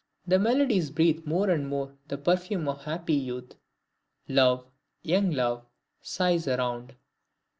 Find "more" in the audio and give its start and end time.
1.27-1.51, 1.67-1.95